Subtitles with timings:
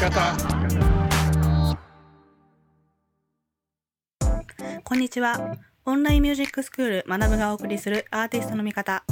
[0.00, 0.34] 方
[4.82, 5.58] こんにちは。
[5.84, 9.04] オンラインミュージックスクール学ぶがお送りするアーティストの見方。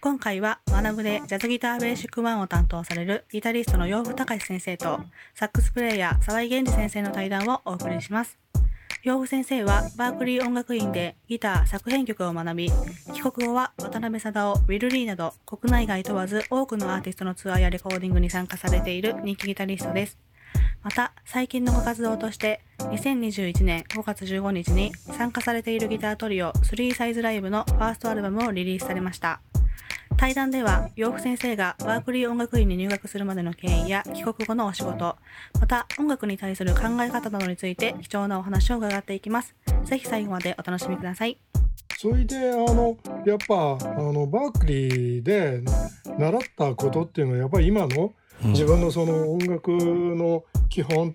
[0.00, 5.00] 今回は学ぶでジャズギターベーシック1を担当されるギタリストの洋風隆先生と
[5.34, 8.38] サックスプレイヤー沢井源二先生の対談をお送りします。
[9.02, 12.70] 洋風先生はバークリー音楽院でギター作編曲を学び、
[13.12, 20.25] 帰国後は渡辺貞夫、ウィル・リーなど国内外問わず多くのアーティストのツアーやレコーディングに参加されている人気ギタリストです。
[20.82, 29.40] また、最近のご活動として、2021年5月15日に参加されているギタートリオ3サイズライブのファーストアルバムをリリースされました。
[30.16, 35.16] 対談では、洋服先生がバークリー音楽院に入学するまでの経緯や帰国後のお仕事、
[35.60, 39.54] また音楽に対する考え方などについて貴重なお話を伺っていきます。
[39.84, 41.38] ぜひ最後までお楽しみください。
[41.98, 45.62] それであのやっぱあのバークリーで
[46.18, 51.14] 習ったことっていうのはやっぱり今の自分のその音楽の基本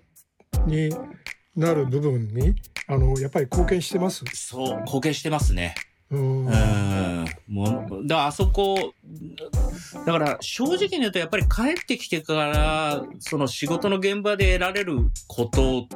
[0.66, 0.94] に
[1.56, 2.54] なる部分に
[2.88, 4.24] あのやっぱり貢献してます？
[4.34, 5.74] そう、貢献してますね。
[6.10, 7.26] うんうん。
[7.48, 8.92] もう、だからあそこ、
[10.04, 15.88] だから正直に言うとやっぱり帰ってきてから、その仕事の現場で得られること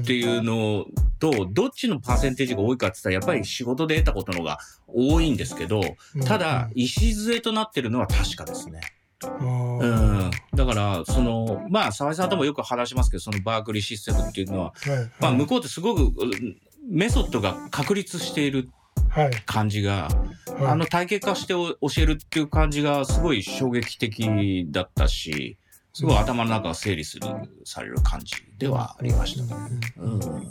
[0.00, 0.86] っていうの
[1.18, 5.82] と、どっちのパーセンテージが多いかって言ったら、やっぱり仕事で得たことのが多いんですけど、
[6.14, 8.80] うんただ、礎となってるのは確かですね。
[9.24, 10.30] あうーん。
[10.54, 16.56] だから、その、まあ、沢井さんともよく話しますけど、そのバークリーシステムっていうのは、はいまあ、向こうってすごく、うん
[16.90, 18.70] メソッドが確立している
[19.10, 20.08] はい感じが、
[20.56, 25.58] はいあの体系化してお教えるっていう感じがすごい衝撃的だったし、
[25.92, 27.26] すごい頭の中が整理する、
[27.64, 29.54] される感じではありました。
[29.98, 30.48] うん。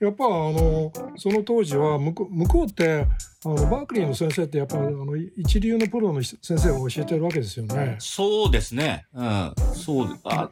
[0.00, 3.06] やっぱあのその当時は向こう向こうって
[3.44, 7.96] あのバークリーの先生ってやっぱあの一流のプロの先生を教えてるわけですよね。
[7.98, 9.06] そうですね。
[9.14, 9.54] うん。
[9.74, 10.18] そう。
[10.24, 10.50] あ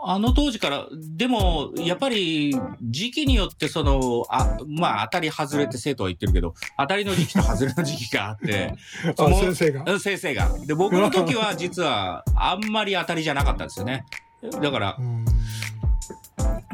[0.00, 8.74] あの当時から、でも、やっぱり、時期によって、その、あ、まあ、当たり外れって生徒は言ってるけど、当たりの時期と外れの時期があって、
[9.10, 9.84] あその先生が。
[9.86, 10.50] うん先生が。
[10.66, 14.04] で、僕の時は実は、あんまり当たりじゃなかったんですよね。
[14.42, 15.24] だから う、ん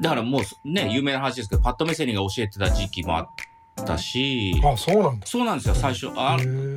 [0.00, 3.26] だからもうね、有名な話ですけど、パッドメセニが教えてた時期もあっ
[3.84, 5.26] たし、あそうなんだ。
[5.26, 6.08] そうなんですよ、最初。
[6.16, 6.36] あ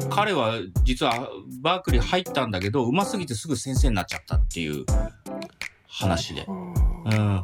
[0.09, 1.29] 彼は実は
[1.61, 4.85] バークリー入ったんだけど、上手すぎてすぐ先生になっちゃったっていう
[5.88, 6.45] 話で。
[6.47, 6.51] う
[7.16, 7.44] ん。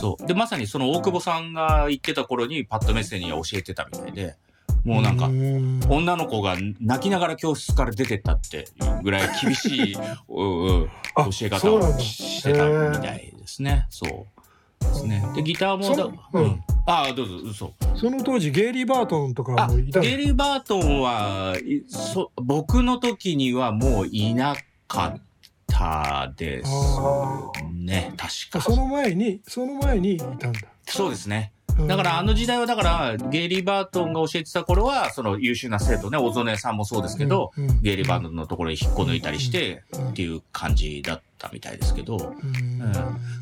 [0.00, 0.26] そう。
[0.26, 4.36] で、まさにその大久保さんが言ってた頃にパッドメセニは教えてたみたいで、
[4.84, 13.86] もうなんか、ん女の子が泣きながら教室から出てったっていうぐらい厳しい、うん教え方をしてたみたいですね。
[13.90, 14.39] そう
[14.80, 15.24] ですね。
[15.34, 16.44] で、ギターもだ、そううん。
[16.44, 17.72] うんああ、どうぞ、嘘。
[17.94, 24.56] その当時ゲイリー・バートンとかあ、もいたのゲリー・バートンは、いそ僕の時にはもういな
[24.88, 25.20] かっ
[25.68, 28.12] たですあね。
[28.16, 28.60] 確か。
[28.60, 30.60] その前にその前にいたんだ。
[30.86, 31.52] そうですね。
[31.78, 42.92] うんだからあの時代はだから、ゲイリー・バートンが教えてた頃は、その優秀な生徒ね、小曽根さんもそうですけど、ゲイリー・バートンのところに引っこ抜いたりして、うんっていう感じだったみたいですけど、うん。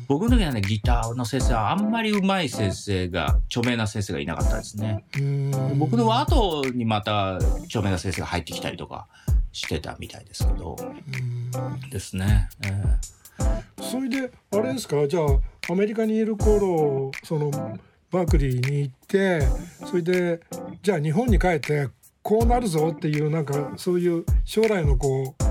[0.07, 5.03] 僕の時はね、ギターの先生はあんまり上手い先生が、著名な先生がいなかったですね。
[5.17, 5.79] うん。
[5.79, 9.07] 僕の後にまた著名な先生が入ってきたりとか
[9.51, 11.89] してたみたいですけど、うん。
[11.89, 12.49] ですね。
[12.65, 13.19] え。
[13.81, 17.49] それであれですかじゃあアメリカにいる頃その
[18.11, 19.41] バークリーに行って
[19.85, 20.41] それで
[20.81, 21.87] じゃあ日本に帰って
[22.21, 25.43] こうなるぞっていうなんかそういう将来のこう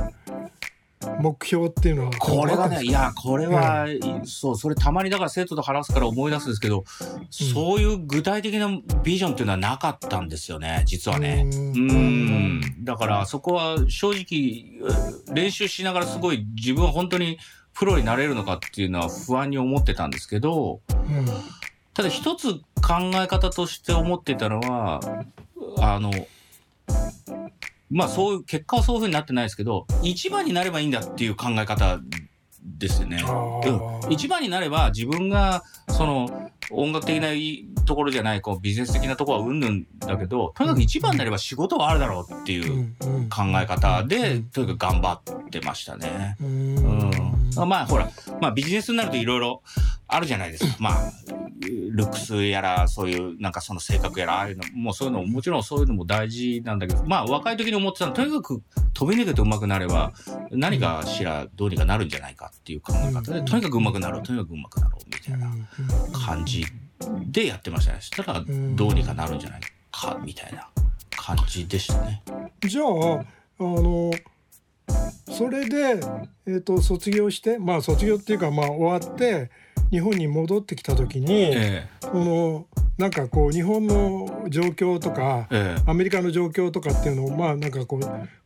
[1.18, 6.84] 目標っていうのはこれはね、いや、これは、ういそう、それたまにだから生徒と話すから思い出すんですけど、
[7.30, 8.68] そういう具体的な
[9.02, 11.44] ビジョンっていうのはなかったんですよね、実はね。
[11.44, 12.60] ううん。
[12.60, 12.84] ん。
[12.84, 17.38] だから、そこは正直、練習しながらすごい自分は本当に
[17.74, 21.26] プロになれるのかっていうのは不安に思ってたんですけど、うん。
[21.94, 25.00] ただ一つ考え方として思ってたのは、
[25.80, 26.12] あの、
[27.90, 32.00] まあそういう、結果はそういうふうになってないですけど、一番になればいいんだっていう考え方
[32.62, 33.22] ですよね。
[33.24, 42.94] うん一番になれば自分が、その、音楽的ないところじゃない、こうビジネス的なところはうんぬんだけど、とにかく一番になれば仕事はあるだろうっていう
[43.30, 46.36] 考え方で、とにかく頑張ってましたね。
[46.40, 46.74] ううん
[47.10, 47.68] ん。
[47.68, 48.10] まあほら、
[48.40, 49.62] まあビジネスになるといろいろ
[50.06, 50.76] あるじゃないですか。
[50.78, 51.12] まあ、
[51.60, 58.62] ルックスやら、そういう、なんかその性格やら、ああいうの、もうそういうのも、もちろんそういうのも大事なんだけど、まあ若い時に思ってたのは、とにかく
[58.94, 60.12] 飛び抜けて上手くなれば、
[60.50, 66.64] 何かしらどうにかなるんじゃないかっていう考え方で、うんとにかく上手くなろう、とにかく上手くなろう、みたいな感じ
[67.26, 67.98] でやってましたね。
[68.00, 68.44] そしたら、
[68.74, 69.60] どうにかなるんじゃない
[69.90, 70.68] か、みたいな
[71.10, 72.22] 感じでしたね。
[72.66, 72.84] じゃあ
[73.60, 74.12] あの
[75.30, 76.00] それで、
[76.46, 79.50] えー、と卒業してまあ卒業っていうかまあ終わって
[79.90, 82.66] 日本に戻ってきた時に、えこの
[82.98, 85.82] なんかこう日本の状況とかええ。
[85.86, 88.00] アメリカの状況とかっていうのをまあなんかこう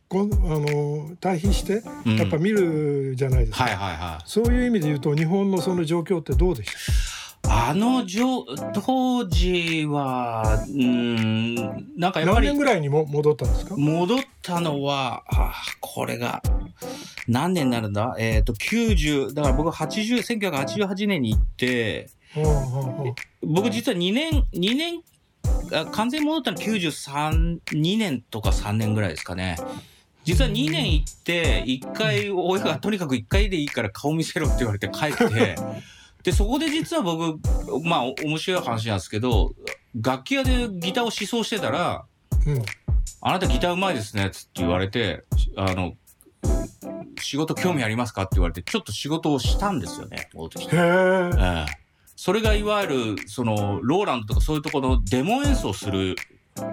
[0.07, 2.15] こんあの対比してうん。
[2.17, 4.23] やっぱ見るじゃないですか、はいはいはい。
[4.25, 6.69] そういう意味で言うと日本のその状況ってどうでし
[7.47, 11.55] あのじょ当時は、うーん、
[11.97, 13.75] なんかたやっぱり何年ぐらいにも戻ったんですか？
[13.77, 16.41] 戻ったのは、あこれが、
[17.27, 18.15] 何年になるんだ？
[18.19, 20.17] えっ、と、90、だから僕80、
[20.49, 22.09] 1988年に行って、
[23.43, 25.01] 僕実は2年、2年、
[25.73, 29.57] あ完全に戻ったの93、2年とか3年ぐらいですかね。
[30.23, 35.55] 実は2年行って、1回、親がとにかく1回でいいから顔見せろって言われて帰って、
[36.23, 37.39] で、そこで実は僕、
[37.83, 39.53] まあ、お面白い話なんですけど、
[39.99, 42.05] 楽器屋でギターを思想してたら、
[42.45, 42.61] うん。
[43.21, 45.23] あなたギターうまいですね、つって言われて、
[45.57, 45.93] あの、
[47.21, 50.75] 仕事興味ありますかって言われて、ちょっと仕事をしたんですよね、戻ってきて。
[50.75, 51.83] へえええ。
[52.15, 56.15] それがいわゆる、その、ローランドとかそういうところのデモ演奏する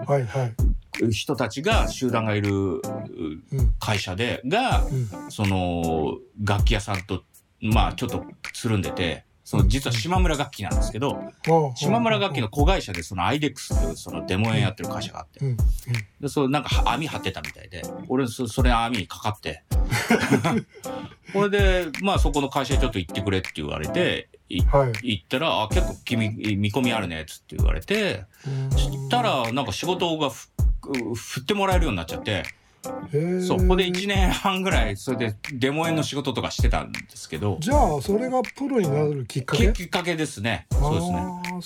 [0.07, 1.13] はいはい。
[1.13, 2.83] 人たちが、集団がいる
[3.79, 4.95] 会社で、が、う
[5.27, 5.31] ん。
[5.31, 7.25] その、楽器屋さんと、
[7.61, 11.21] まあ、ちょっとつるんでて、その、実は島村楽器なんですけど、
[11.75, 15.45] 島村楽器の子会社で、その、アイデックスっていう、その、デモ演やってる会社があって。
[15.45, 15.57] う、ん。
[16.21, 19.65] で、そう、なんか網張ってたみたいで、俺、そそれ網にかかって、
[21.35, 24.93] これで、まあそこの会社にちょっと行ってくれって言われて、いはい。
[25.03, 28.27] 行ったら、あ、結構君、見込みあるね、つって言われて、
[28.71, 30.49] そしたら、なんか仕事がふ
[31.17, 32.45] 振ってもらえるようになっちゃって、
[33.47, 39.67] そう、ここで1年半ぐらい、それでデモ演の仕事とかしてたんですけど、じゃあそれがプロになるきっかけ？
[39.73, 40.67] ききっかけですね。
[40.73, 41.21] そうですね。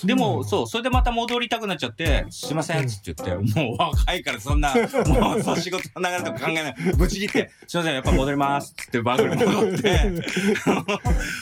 [0.04, 4.74] でも、そう、それでまた戻りたくなっちゃって、すいません、つって言って、もう若いからそんな、
[5.06, 6.74] もうそう仕事の流れとか考えない。
[6.96, 10.00] ぶち切って、すいません、やっぱ戻ります、つってバークに戻って、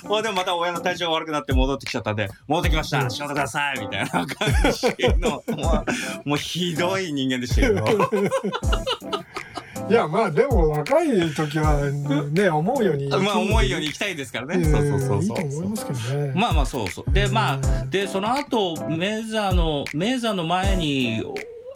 [0.06, 5.84] ほ いでまた親の体調が悪くなって戻ってきちゃったんで、戻ってきました、仕事ください、みたいな感じの、も
[6.26, 8.10] う、もうひどい人間でしたけど。
[9.88, 11.80] いやまあでも若い時は
[12.30, 14.58] ね 思うようにまあ、思いように行きたいですからね。
[14.60, 15.22] えそうそうそうそう。
[15.22, 17.12] いいと思いますけどねまあまあそうそう。
[17.12, 21.22] で、まあ、で、その後、メーザーの、メーザーの前に、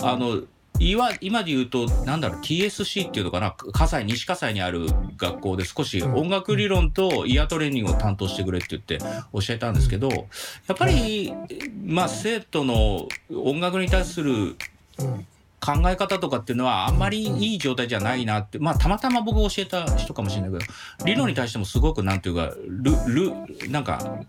[0.03, 0.41] あの、
[0.79, 4.87] 今今で言うと、なんだろう、TSC っていうのかな、葛西、西葛西にある
[5.17, 11.33] 学校で少し音楽理論とイヤートレーニングを担当してくれって言って教えたんですけど、やっぱり、
[11.85, 14.57] まあ生徒の音楽に対する
[14.99, 15.27] うん
[15.61, 20.73] 考え方とかっていうのはあんまりいい状態じゃないなって、まあたまたま僕教えた人かもしれないけど、
[21.05, 24.21] 理論に対してもすごくなんていうか、ル、ル、なんか、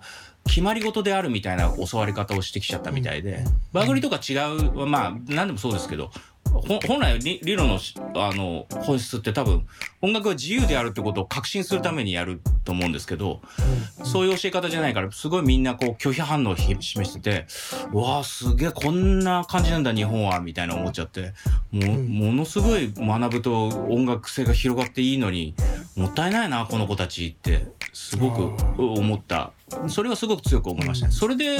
[0.47, 3.43] 決まり事であるみたいな教わり方をしてきちゃったみたいで、
[3.73, 6.11] バグリとか違う、まあ何でもそうですけど、ほ
[6.61, 9.65] 本来理理論のしあの本質って多分
[10.01, 13.41] 音楽は自由であるってことを確信するためにやると思うんですけど、
[14.03, 17.45] そういう教え方じゃないから、すごいみんなこう拒否反応をひ示してて、
[17.93, 21.33] うわあ、すげえ、こんな感じなんだ、日本は、みたいな思っちゃって、
[21.71, 25.55] もものすごい学ぶと音楽性が広がっていいのに、
[25.95, 29.51] もったいないな、この子たちって、すごく思った。
[29.89, 31.11] それはすごく強く思いましたね。
[31.11, 31.57] それで、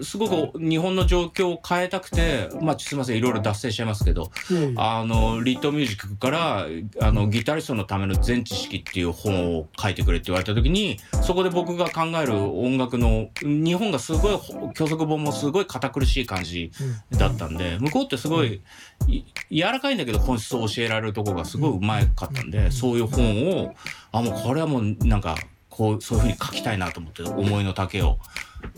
[0.00, 4.32] うすごく日本の状況を変えたくて、まあ、すいません、いろいろ脱線しちゃいますけど、
[4.76, 6.66] あの、リットミュージックから、
[7.00, 14.38] あの、ギタリストのための全知識っていう本を書いてくれって言われた時に、そこで僕が考える音楽の、日本がすごい、
[14.74, 16.72] 教則本もすごい堅苦しい感じ
[17.12, 18.62] だったんで、向こうってすごい、
[19.06, 23.74] い柔らかいんだけど本質を教えられるところがすごいうまかったんで、そういう本を、
[24.10, 25.36] あ、もうこれはもうなんか、
[25.72, 28.18] こう、そういうふうに書きたいなと思って、思いの丈を、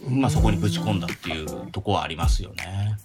[0.08, 2.96] まあそこにぶち込んだっていうとこはありますよね。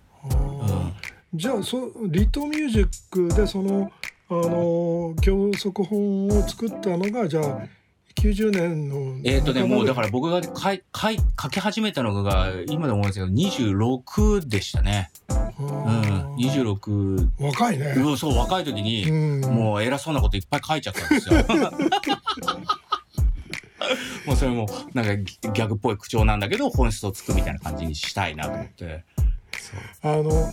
[1.34, 3.92] じゃあそリトミュージックでその
[4.30, 7.62] あの教則本を作ったのがじゃあ
[8.16, 15.10] 90年のえっ、とね、もうだらから僕が書い書い書き始めたのが、今でも思うんですけど、26でしたね。
[15.58, 16.36] うん。
[16.36, 21.36] 26、若いねうんそう、若い時に、うんもう偉そうなこといっぱい書いちゃったんですよ。
[24.26, 29.04] もうそれも、なんかギギャグっぽい口調なんだけど、本質をつくみたいな感じにしたいなと思って。
[30.02, 30.52] あの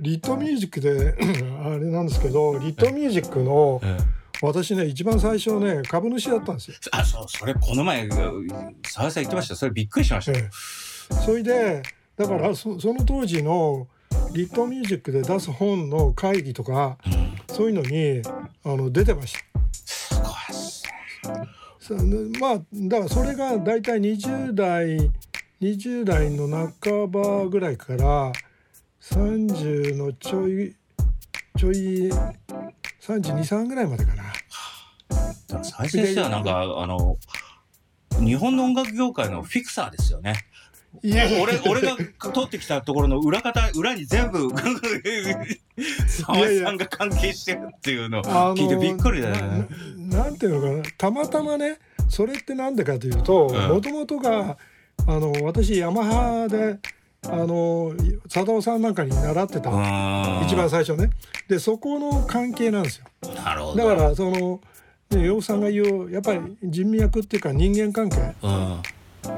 [0.00, 1.14] リットミュージックで
[1.64, 6.76] あれなんですけどリットミュージックのええ私ね一番最初ね株主だったんですよ。
[6.92, 9.56] あ、そう、それこの前、沢井さん言ってました。
[9.56, 10.38] それびっくりしました。
[10.38, 10.48] え
[11.12, 11.82] えそれで
[12.16, 13.86] だからそその当時の
[14.32, 17.54] リットミュージックで出す本の会議とかうん。
[17.54, 18.22] そういうのに
[18.64, 19.40] あの出てました。
[19.72, 20.84] すごいっす
[21.26, 21.59] ね。
[21.80, 21.94] さ
[22.38, 25.10] まあだからそれが大体20代
[25.60, 26.46] 20代の
[26.82, 28.32] 半ばぐらいから
[29.00, 30.76] 30のちょい
[31.58, 32.10] ちょい
[33.00, 34.22] 323ぐらいまでかな。
[34.22, 37.18] だから斉先生はなんか、あの、
[38.20, 40.34] 日本の音楽業界のフィクサーですよね。
[41.02, 42.04] いや俺、俺が通
[42.44, 44.50] ってきたところの裏方、裏に全部、
[46.08, 49.68] 沢井さんが関係してるっていうのを聞いてびっくりだよね。
[49.96, 50.94] ななんていうのかな。
[50.98, 51.78] たまたまね
[52.08, 53.68] それってなんでかというとうん。
[53.68, 54.58] もともとが
[55.06, 56.78] あの私ヤマハで
[57.22, 57.94] あの
[58.32, 60.46] 佐藤さんなんかに習ってた、うん。
[60.46, 61.10] 一番最初ね。
[61.48, 63.06] でそこの関係なんですよ。
[63.34, 63.76] なるほど。
[63.76, 64.60] だからその
[65.10, 68.34] ね洋さんが言うやっぱり人脈っていうか人間関係。
[68.42, 68.82] うん、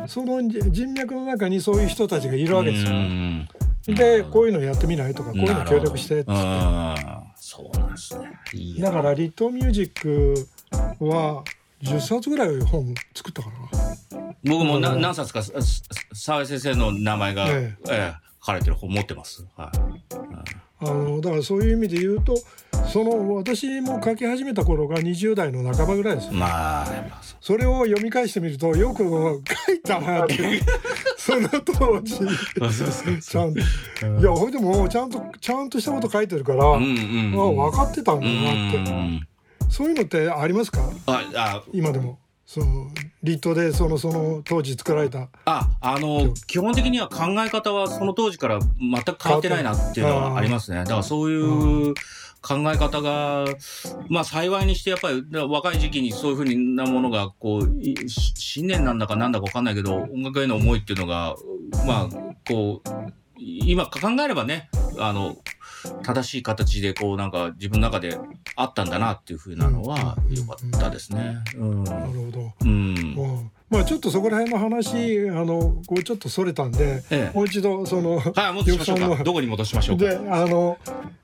[0.07, 2.91] その人脈の中にそういう人たちがいるわけですよ。
[2.91, 3.49] うん
[3.87, 6.95] でこういうのやってみないとかこういうの協力してっつってうん、
[7.35, 8.31] そうなんですね。
[8.79, 10.49] だからリットーミュージック
[11.05, 11.43] は
[11.83, 13.57] 10冊ぐらい本作ったかな。
[14.45, 19.47] 僕もなうん何冊か、ささ沢井先生の名前が、えええ書かれてる本持ってます。
[19.57, 20.13] はい。
[20.83, 22.37] あのだからそういう意味で言うと
[22.89, 26.33] その私も書き始めた頃が20代の半ばぐらいですよ。
[26.33, 26.87] まあ、
[27.41, 29.05] それを読み返してみるとよく
[29.67, 30.37] 書いたなって
[31.17, 32.19] その当時。
[33.21, 37.61] ちゃんといやほいでもちゃんとちゃんとしたこと書いてるから、うんうんうん。
[37.61, 39.21] あ分かってたんだなって、うん。
[39.71, 40.81] そういうのってありますか？
[41.07, 42.19] あ、あ、今でも。
[42.45, 42.91] その
[43.23, 50.79] リットでそのその当時作られたあ、あの、基本的には考え方はその当時から全く変わってないなっていうのはありますね。
[50.79, 51.95] だからそういう
[52.43, 53.45] 考え方が、
[54.09, 61.37] まあ幸いにしてやっぱり若い時期にそういうふうなものが、こう、信念なんだかなんだかわかんないけど、音楽への思いっていうのが、
[61.87, 62.89] まあ、こう、
[63.39, 65.37] 今考えればね、あの、
[66.03, 68.19] 正しい形でこうなんか自分の中で
[68.57, 71.39] あったんだなっていうふうなのは良かったですね。
[71.57, 71.85] うん。
[71.85, 73.53] なるほど。
[73.71, 79.25] まあちょっとそこら辺の話あのこうちょっとそれたんで、ええもう一度そのはい、戻しましょうか。
[79.25, 80.05] どこに戻しましょうか。
[80.05, 80.79] であの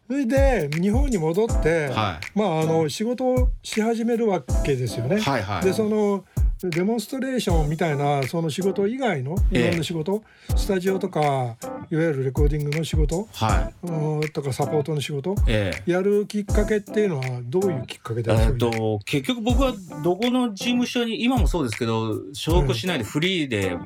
[0.08, 5.18] それで日本に戻って、はまああの仕事をし始めるわけですよね。
[5.18, 5.20] い。
[5.20, 5.64] はいはい。
[5.64, 6.24] でその
[6.62, 10.22] デモンストレーションみたいなその仕事以外のいろんな仕事、
[10.56, 11.56] スタジオとかいわ
[11.90, 13.86] ゆるレコーディングの仕事はい。
[13.86, 15.90] うんとかサポートの仕事ええ。
[15.90, 19.72] やるきっかけっていうのはどういうきっかけでと結局僕は
[20.02, 23.78] どこの事務所に今もそうですけど所属しないでフリーで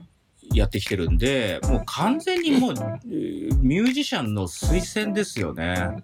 [0.55, 6.03] やってきてるんで、もう完全にもうえーミュージシャンの推薦ですよね。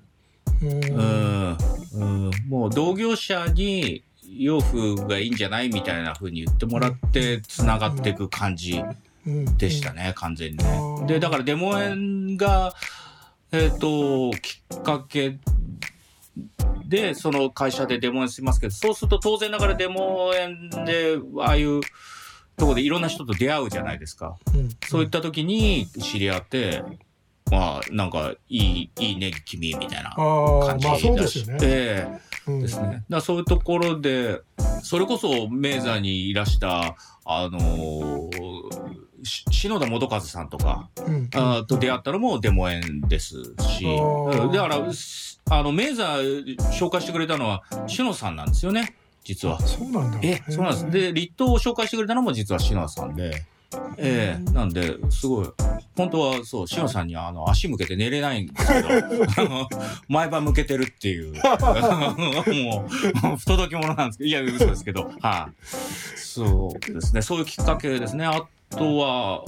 [0.63, 0.85] うん。
[0.85, 1.59] うん、
[1.95, 8.83] うん、もう同業者に洋風がいいんじゃないみたいな風に言ってもらってつながっていく感じ
[9.27, 9.57] うん。
[9.57, 10.79] でしたね、完全にあね。
[10.79, 11.07] ー。
[11.07, 12.75] で、だからデモ演が、
[13.53, 15.39] えっ、と、きっかけ
[16.87, 21.81] で、その会社でデモ演しますけど、そうすると当然ながらデモ演で、ああいう
[22.57, 24.37] とこでいろんな人と出会うじゃないですか。
[24.55, 24.69] うん。
[24.87, 26.83] そういった時に知り合って、
[27.51, 31.59] まあ、なんか、いい、いいね、君、みたいな感じまあそうですよね。
[31.63, 33.05] ええうんですね。
[33.09, 34.41] だそういうところで、
[34.83, 43.85] それこそメーザーにいらした、あのーし篠田元和さんとか、うんあーと出会ったのもデモ園ですし、
[44.53, 49.61] だから、すあの、メーザー紹介してくれたのは、篠さんなんですよね、実は。
[49.61, 50.19] そうなんだ。
[50.23, 50.91] え、そうなんです。
[50.91, 53.45] で、立冬を紹介してくれたのも実は篠さんで、
[53.99, 55.49] ええなんで、すごい、
[55.97, 59.69] 本当はそう、篠さんにあの、足向けて寝れないんですけど、あの
[60.09, 61.33] 毎晩向けてるってい う、
[62.65, 65.67] もう、不届き者なんですけど、いや、嘘ですけど、はい、
[66.17, 68.25] そうですね、そういうきっかけですね。
[68.25, 69.45] あとは、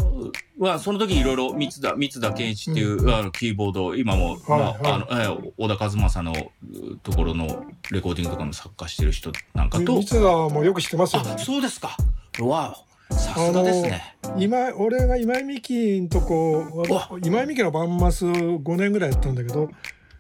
[0.59, 4.83] はその時いろいろ三田、三田健一っていう、あのキーボード、今も、まあ、はい。
[4.83, 11.43] はいあの、ええ小田和正のうところのレコーディングとかも作家してる人なんかと、三田もよく知ってますよあ、ね。
[11.43, 11.97] そうですか。
[12.41, 14.17] わお、さすがですね。
[14.39, 19.71] 今俺が今井美樹んとこわ今井美樹のバンマス5年ぐらいやったんだけど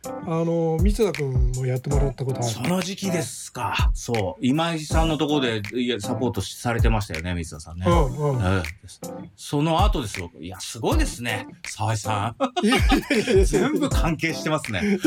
[0.02, 3.90] あの三田君もやってもらったことあるその時期ですか。
[3.92, 4.47] そう。
[4.47, 7.85] 今井さんのところで、いや、サポートされてましたよね、水田さんね。
[7.87, 8.62] うんうんええ
[9.37, 10.30] その後ですよ。
[10.40, 11.47] いや、すごいですね。
[11.66, 13.44] 沢井さん。
[13.44, 14.80] 全部関係してますね。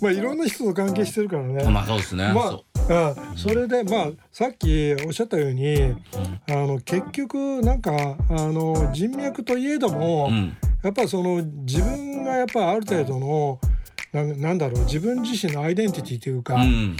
[0.00, 1.64] まあいろんな人と関係してるからね。
[1.70, 2.32] まあそうですね。
[2.32, 5.96] まあそあそれでまあさっきおっしゃったようにう。
[6.48, 10.56] あの結局なんかあの人脈といえども、うん。
[10.82, 13.58] やっぱその自分がやっぱある程度の
[14.12, 16.96] なんなんだろう自分自身のアイデンティティというか、うん。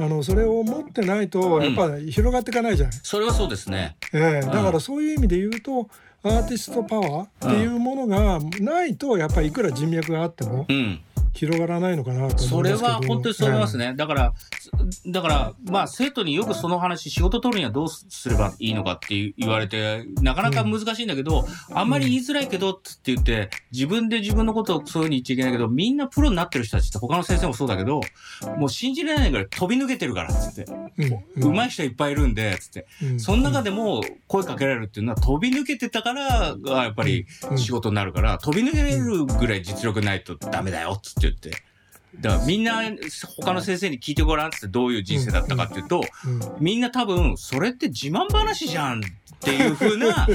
[0.00, 3.96] あのそれを持ってないとやっぱ広がっていかないじゃない、それはそうですね。
[4.12, 5.88] ええだからそういう意味で言うと
[6.22, 11.00] アーティストパワーっていうものがないとやっぱりいくら人脈があってもうん。
[11.38, 13.94] 広がらないのかなとそれは本当にそう思いますね。
[13.94, 14.34] だから、
[15.06, 28.00] だから、まあ、生徒によくその話、仕事取るにはどうすればいいのかって言われて、なかなか難しいんだけど、あんまり言いづらいけどって言って、自分で自分のことをそういうふうに言っちゃいけないけど、みんなプロになってる人たちって他の先生もそうだけど、
[28.56, 30.64] もう信じられないぐらい飛び抜けてるから、つって。
[30.72, 30.88] うん
[31.36, 32.86] 上手い人いっぱいいるんで、つって。
[33.02, 41.62] うんその中でも声かけられるっていうのは飛び抜けてたから、がやっぱりうん仕事になるから、飛び抜けるぐらい実力ないとダメだよ、つって言って。
[42.20, 42.82] だからみんな
[43.36, 49.02] 他の先生に聞いてごらんってどういう人生だったかっていうと、うんみんな多分それって自慢話じゃんっ
[49.40, 50.26] ていう風な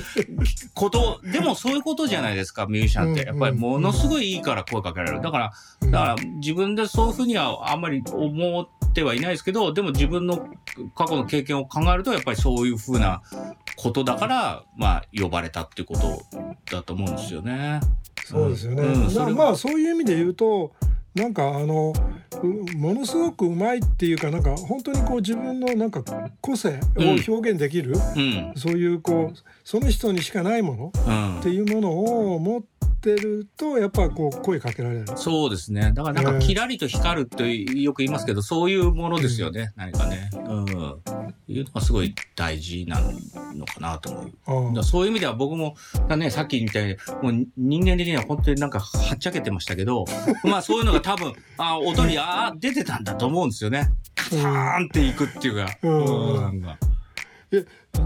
[0.74, 3.26] こと、でもそういうことじゃないですか、ミュージシャンって。
[3.26, 5.22] やっぱりものすごいいいから声かけられる。
[5.22, 10.48] だから、うんだから自分でそういう風にはあんまり思ってはいないですけど、でも自分の
[10.96, 13.24] 過去の経験を考えると、やっぱりそういう風な
[13.76, 16.24] ことだから、まあ呼ばれたっていうこと
[16.72, 17.82] だと思うんですよね。
[18.26, 18.84] そうですよね。
[18.84, 20.74] うんまあそういう意味で言うと
[21.16, 21.94] なんかあの
[22.42, 26.04] うものすごくうまいっていうかなんか本当にこう自分のなんか
[26.42, 28.54] 個性を表現できる、うん。
[28.56, 31.50] そういうこうその人にしかないものうんって。
[31.50, 32.62] いうものを持っ
[33.04, 35.06] てるとやっぱこう声かけられる。
[35.16, 35.92] そうですね。
[35.94, 39.74] だからなんかキラリと光るってよく言いますけど、そういうものですよね。
[39.76, 40.30] 何かね。
[40.34, 40.66] うん。
[41.48, 43.02] いうのがすごい大事な
[43.54, 44.84] のかなと思う。
[44.84, 45.76] そういう意味では僕も、
[46.18, 50.06] ね、さっきみたいに、もう人間的には本当になんかはっちゃけてましたけど、
[50.46, 53.92] まあそういうのが多分、あ音に、ああ、出てたんだと思うんですよね。
[54.16, 55.78] カターンっていくっていうか。
[55.82, 56.78] うんなんか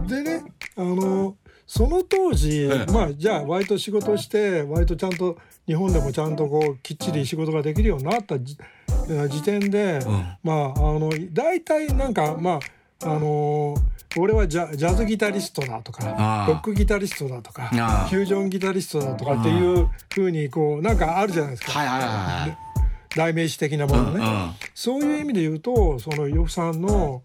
[0.07, 0.43] でね
[0.75, 1.37] あの
[1.67, 2.91] その当時、ええ。
[2.91, 8.57] まあじゃあ割と仕事して割とちゃんと日本でもちゃんとこうきっちり仕事ができるようになったじ
[9.29, 10.11] 時点で、うん。
[10.43, 12.59] まああの大体なんかまあ
[13.03, 13.75] あの
[14.17, 22.57] 俺はジャジャズギタリストだとかロックギタリストだとかフュージョンギタリストだとかっていうふうにこうなんかあるじゃないですか、はいはいはい
[23.15, 24.65] 代名詞的なものね、はい。
[24.75, 27.23] そういう意味で言うとそのヨフさんの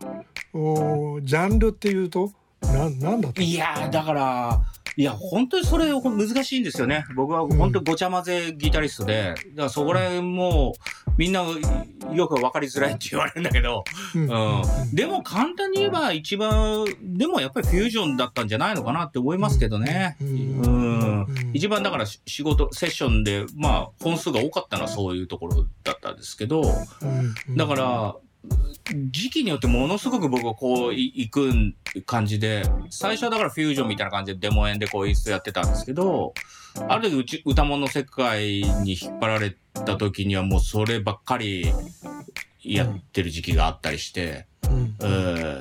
[0.55, 4.63] おジャンルっていうとなんなんだといやー、だから、
[4.97, 7.05] いや、本当にそれ難しいんですよね。
[7.17, 10.75] 僕は本当にごちゃ混ぜギタリストで、だからそこら辺も、
[11.17, 11.45] みんな
[12.13, 14.23] よく分かりづらいって言われるんだけど、うん。
[14.23, 14.95] うん。
[14.95, 20.17] でも簡単に言えば一番、でもやっぱりフュージョンだったんじゃないのかなって思いますけどね。
[20.21, 21.27] ううん。
[21.55, 26.63] 一番だからし仕事、セッションで、まあ、本数が多かったのはそういうところだったんですけど、
[27.49, 27.57] うん。
[27.57, 28.17] だから、
[29.11, 36.35] 時期によってものすごく僕はこうい行く感じで、最初はだからフュージョンみたいな感じでデモ演でこう演出やってたんですけど、
[36.89, 41.73] ある時うち歌物の世界に引っ張られた時にはもうそればっかり
[42.63, 44.95] やってる時期があったりして、うん。
[45.01, 45.05] え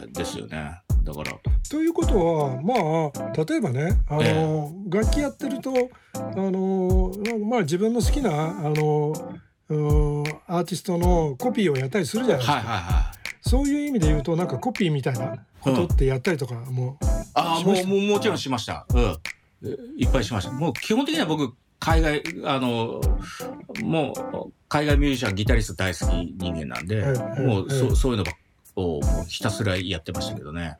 [0.06, 0.82] ーですよね。
[1.04, 1.32] だから、
[1.70, 2.74] ということはま
[3.14, 5.72] あ例えばねあの、楽器やってると
[6.14, 7.12] あの
[7.48, 9.42] まあ自分の好きなあのうん
[10.48, 13.50] アーティストのコピーをやったりするじゃないですか、はいはいはい。
[13.50, 16.98] そういう意味で言うとなんかコピーみたいなことってやったりとかも
[17.34, 17.88] ああ、しました？
[17.88, 18.86] もうもうもちろんしました。
[18.94, 19.18] うん。
[19.64, 20.52] えいっぱいしました。
[20.52, 23.02] もう基本的には僕、海外、あの、
[23.84, 26.04] もう、海外ミュージシャン、ギタリスト大好き
[26.38, 28.32] 人間なんで、ええもう、ええそそういうのば
[28.76, 30.78] をもうひたすらやってましたけどね。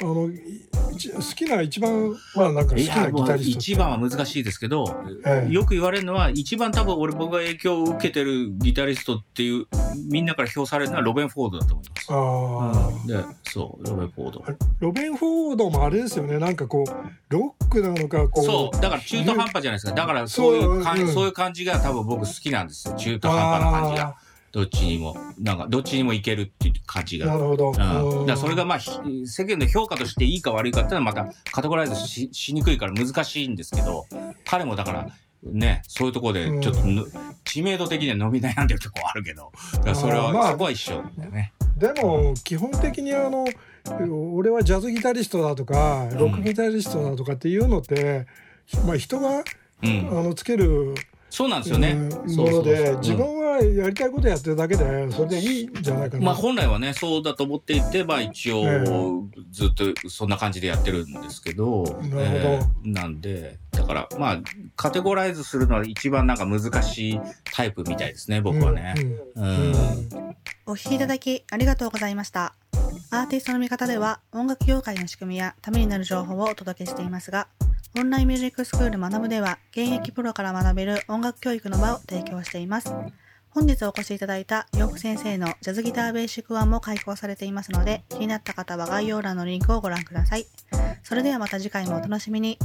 [0.00, 4.86] あの好きな一番まあなんか好きなギタリスト一番は難しいですけど、
[5.26, 9.66] ええよく言われるのは、一番多分俺僕が影響を受けてるギタリストっていう、
[10.08, 12.06] みんなから評されるのはロベン・フォードだと思います。
[12.10, 14.44] ああ、で、そう、ロベン・フォード。
[14.80, 19.92] ロベン・フォードもあれですよねなんかこうロックなのかこうそう、だから中途半端じゃないですか。
[19.92, 22.94] だからそういう感じ、そううんそういう感じが多分僕好きなんですよ。
[22.94, 24.16] 中途半端な感じが。
[24.52, 27.26] どっちにも、なんか、どっちにもいけるっていう感じが。
[27.26, 27.74] なるほど、うん。
[27.74, 28.90] だうんからそれがまあ、ひ
[29.26, 34.06] 世間の評価としていいか悪いかっていうのはまたカテゴライズししにくいから難しいんですけど、
[34.44, 35.08] 彼もだから、
[35.42, 37.04] ね、そういうところでちょっとぬ、
[37.44, 39.50] 知名度的には伸び悩んでるとこあるけど、
[39.94, 41.52] それは、まあそこは一緒だよね。
[41.78, 43.46] でも基本的にあの
[44.34, 48.26] 俺はジャズギタリストだとかロックギタリストだとかっていうのって、
[48.86, 49.42] まあ、人があ
[49.82, 50.04] うん。
[50.24, 50.94] のつける
[51.32, 51.92] そうなんですよね。
[51.92, 56.24] うんそうでうん自分はやりたいことやってるだけでそれでいいんじゃないかな。
[56.26, 58.84] まあ本来はね、そうだと思っていて、まあ一応え、
[59.50, 64.40] ずっとそんな感じでやってるんですけど、なるほどえーなんで、だからまあ、
[64.76, 68.94] カテゴライズするのは一番なんか難しいタイプみたいですね、僕はね。
[69.34, 69.72] うんうん。
[69.72, 72.54] うんお聞きいただきありがとうございました。
[73.10, 77.48] アーティストの見方では音楽業界の仕組みやためになる情報をお届けしていますが、
[77.94, 82.90] オンラインミュージックスクール学部では現役プロから学べる音楽教育の場を提供しています。
[83.50, 90.46] 本日お越しいただいた洋服先生のジャズギターベーシックワンも開講されていますので気になった方は概要欄のリンクをご覧ください。
[91.02, 92.58] それではまた次回もお楽しみに。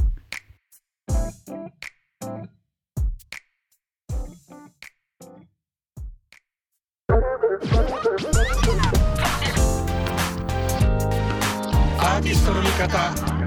[12.00, 13.37] アーティストの味方